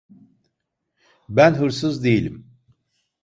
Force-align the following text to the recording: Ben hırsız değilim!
Ben 1.29 1.53
hırsız 1.55 2.03
değilim! 2.03 2.47